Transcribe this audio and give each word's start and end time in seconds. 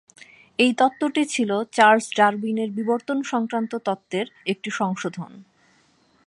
এই 0.59 0.71
তত্ত্বটি 0.73 1.23
ছিল 1.25 1.51
চার্লস 1.73 2.07
ডারউইনের 2.17 2.69
বিবর্তন 2.77 3.17
সংক্রান্ত 3.23 3.71
তত্ত্বের 3.87 4.27
একটি 4.45 4.69
সংশোধন। 4.71 5.31